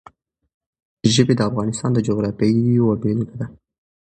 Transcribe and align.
ژبې 1.13 1.33
د 1.37 1.41
افغانستان 1.49 1.89
د 1.93 1.99
جغرافیې 2.07 2.63
یوه 2.79 2.95
بېلګه 3.01 3.35
ده. 3.39 3.47